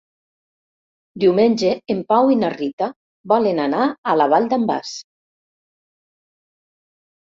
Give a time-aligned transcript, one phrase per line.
[1.23, 2.89] Diumenge en Pau i na Rita
[3.35, 3.85] volen anar
[4.15, 4.99] a la Vall d'en Bas.